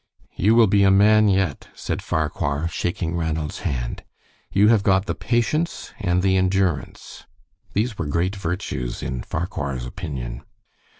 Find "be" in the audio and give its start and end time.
0.65-0.81